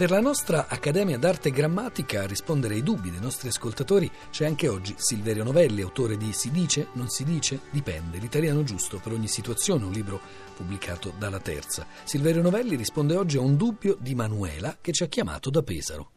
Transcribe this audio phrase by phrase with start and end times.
[0.00, 4.66] Per la nostra Accademia d'Arte Grammatica a rispondere ai dubbi dei nostri ascoltatori c'è anche
[4.66, 9.28] oggi Silverio Novelli, autore di Si dice, non si dice, dipende, l'italiano giusto per ogni
[9.28, 10.18] situazione, un libro
[10.56, 11.86] pubblicato dalla Terza.
[12.04, 16.12] Silverio Novelli risponde oggi a un dubbio di Manuela che ci ha chiamato da Pesaro.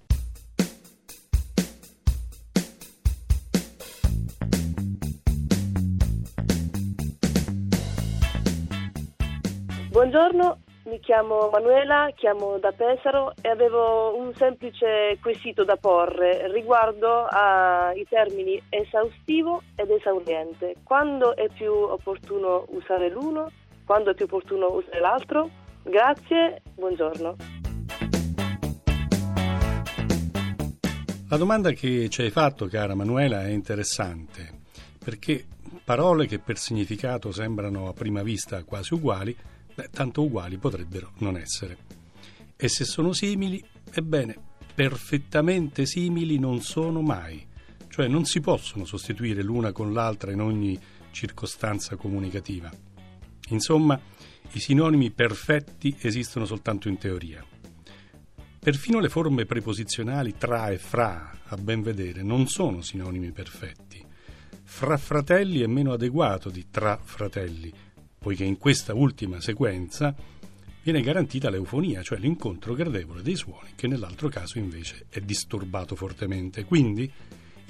[9.89, 17.25] Buongiorno, mi chiamo Manuela, chiamo da Pesaro e avevo un semplice quesito da porre riguardo
[17.25, 20.75] ai termini esaustivo ed esauriente.
[20.83, 23.49] Quando è più opportuno usare l'uno?
[23.85, 25.49] Quando è più opportuno usare l'altro?
[25.83, 27.35] Grazie, buongiorno.
[31.29, 34.61] La domanda che ci hai fatto, cara Manuela, è interessante
[35.03, 35.45] perché
[35.83, 39.35] parole che per significato sembrano a prima vista quasi uguali
[39.75, 41.77] Beh, tanto uguali potrebbero non essere.
[42.55, 44.35] E se sono simili, ebbene,
[44.73, 47.45] perfettamente simili non sono mai,
[47.89, 50.79] cioè non si possono sostituire l'una con l'altra in ogni
[51.11, 52.71] circostanza comunicativa.
[53.49, 53.99] Insomma,
[54.51, 57.43] i sinonimi perfetti esistono soltanto in teoria.
[58.59, 64.01] Perfino le forme preposizionali tra e fra, a ben vedere, non sono sinonimi perfetti.
[64.63, 67.73] Fra fratelli è meno adeguato di tra fratelli,
[68.23, 70.15] poiché in questa ultima sequenza
[70.81, 76.63] viene garantita l'eufonia, cioè l'incontro gradevole dei suoni, che nell'altro caso invece è disturbato fortemente.
[76.63, 77.11] Quindi,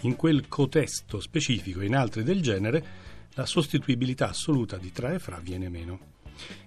[0.01, 2.85] in quel contesto specifico e in altri del genere,
[3.33, 6.11] la sostituibilità assoluta di tra e fra viene meno.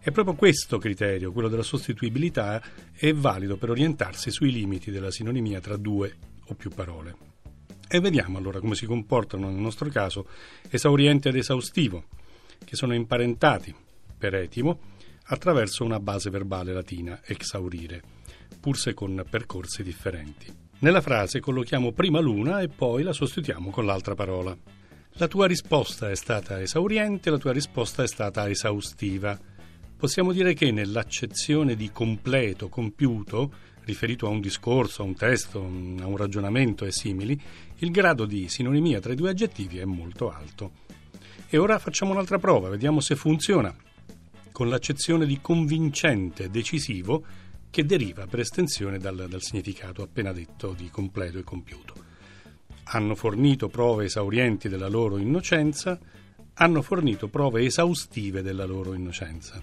[0.00, 2.60] E proprio questo criterio, quello della sostituibilità,
[2.92, 6.12] è valido per orientarsi sui limiti della sinonimia tra due
[6.46, 7.16] o più parole.
[7.88, 10.26] E vediamo allora come si comportano nel nostro caso
[10.70, 12.04] esauriente ed esaustivo
[12.64, 13.74] che sono imparentati
[14.16, 14.94] per etimo
[15.26, 18.02] attraverso una base verbale latina, exaurire,
[18.60, 20.46] pur se con percorsi differenti.
[20.78, 24.56] Nella frase collochiamo prima l'una e poi la sostituiamo con l'altra parola.
[25.12, 29.38] La tua risposta è stata esauriente, la tua risposta è stata esaustiva.
[29.96, 33.52] Possiamo dire che nell'accezione di completo, compiuto,
[33.86, 37.40] riferito a un discorso, a un testo, a un ragionamento e simili,
[37.76, 40.84] il grado di sinonimia tra i due aggettivi è molto alto.
[41.48, 43.74] E ora facciamo un'altra prova, vediamo se funziona,
[44.50, 47.24] con l'accezione di convincente, decisivo,
[47.70, 51.94] che deriva per estensione dal, dal significato appena detto di completo e compiuto.
[52.84, 55.98] Hanno fornito prove esaurienti della loro innocenza,
[56.54, 59.62] hanno fornito prove esaustive della loro innocenza.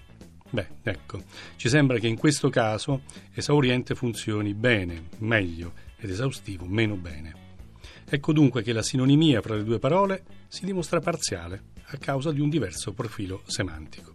[0.54, 1.20] Beh, ecco,
[1.56, 7.34] ci sembra che in questo caso esauriente funzioni bene, meglio, ed esaustivo meno bene.
[8.08, 12.40] Ecco dunque che la sinonimia fra le due parole si dimostra parziale a causa di
[12.40, 14.14] un diverso profilo semantico.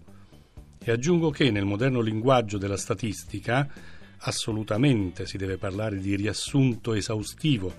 [0.82, 3.70] E aggiungo che nel moderno linguaggio della statistica
[4.20, 7.76] assolutamente si deve parlare di riassunto esaustivo,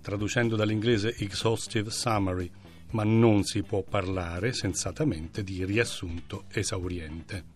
[0.00, 2.48] traducendo dall'inglese exhaustive summary,
[2.90, 7.53] ma non si può parlare sensatamente di riassunto esauriente.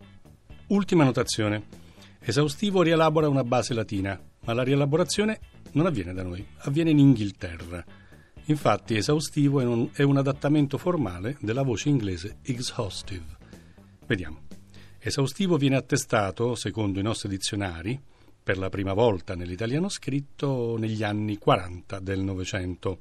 [0.69, 1.63] Ultima notazione.
[2.21, 5.41] Esaustivo rielabora una base latina, ma la rielaborazione
[5.73, 7.85] non avviene da noi, avviene in Inghilterra
[8.49, 13.37] Infatti esaustivo è un, è un adattamento formale della voce inglese exhaustive.
[14.07, 14.47] Vediamo.
[14.99, 18.01] Esaustivo viene attestato, secondo i nostri dizionari,
[18.43, 23.01] per la prima volta nell'italiano scritto negli anni 40 del Novecento,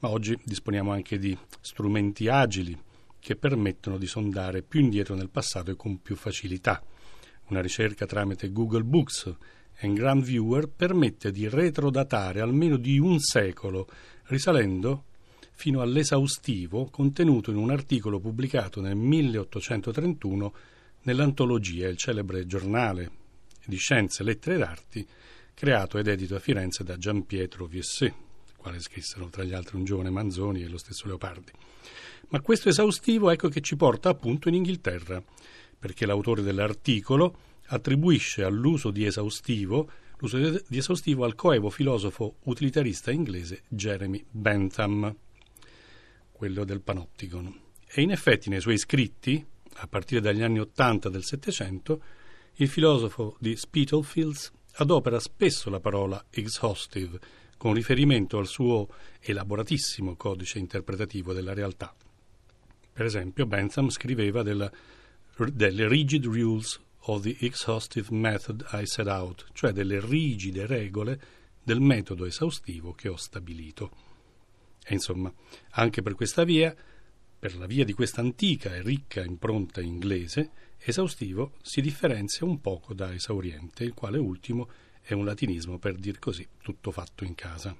[0.00, 2.76] ma oggi disponiamo anche di strumenti agili
[3.24, 6.84] che permettono di sondare più indietro nel passato e con più facilità.
[7.48, 9.34] Una ricerca tramite Google Books
[9.78, 13.88] e Grand Viewer permette di retrodatare almeno di un secolo
[14.24, 15.04] risalendo
[15.52, 20.54] fino all'esaustivo contenuto in un articolo pubblicato nel 1831
[21.04, 23.10] nell'antologia, il celebre giornale
[23.64, 25.08] di scienze, lettere ed arti,
[25.54, 28.23] creato ed edito a Firenze da Gian Pietro Viessé,
[28.64, 31.52] quale scrissero tra gli altri un giovane Manzoni e lo stesso Leopardi.
[32.28, 35.22] Ma questo esaustivo ecco che ci porta appunto in Inghilterra,
[35.78, 37.36] perché l'autore dell'articolo
[37.66, 45.14] attribuisce all'uso di esaustivo l'uso di esaustivo al coevo filosofo utilitarista inglese Jeremy Bentham,
[46.32, 47.60] quello del Panopticon.
[47.86, 49.44] E in effetti nei suoi scritti,
[49.74, 52.02] a partire dagli anni Ottanta del Settecento,
[52.54, 58.88] il filosofo di Spitalfields adopera spesso la parola exhaustive con riferimento al suo
[59.20, 61.94] elaboratissimo codice interpretativo della realtà.
[62.92, 64.70] Per esempio, Bentham scriveva della,
[65.50, 71.18] delle rigid rules of the exhaustive method I set out, cioè delle rigide regole
[71.62, 73.90] del metodo esaustivo che ho stabilito.
[74.84, 75.32] E insomma,
[75.70, 76.76] anche per questa via,
[77.38, 82.92] per la via di questa antica e ricca impronta inglese, esaustivo si differenzia un poco
[82.92, 84.68] da esauriente, il quale ultimo
[85.06, 87.72] è un latinismo per dir così tutto fatto in casa.